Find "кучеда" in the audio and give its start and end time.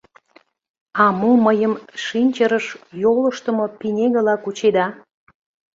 4.43-4.85